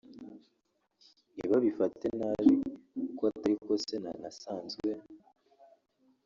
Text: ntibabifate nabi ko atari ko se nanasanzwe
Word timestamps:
ntibabifate 1.33 2.05
nabi 2.19 2.53
ko 3.17 3.21
atari 3.31 3.55
ko 3.65 3.73
se 3.85 3.95
nanasanzwe 4.03 4.89